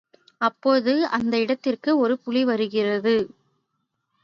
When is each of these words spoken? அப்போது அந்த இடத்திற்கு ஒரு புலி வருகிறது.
அப்போது 0.41 0.93
அந்த 1.09 1.33
இடத்திற்கு 1.39 1.97
ஒரு 1.97 2.19
புலி 2.19 2.43
வருகிறது. 2.45 3.15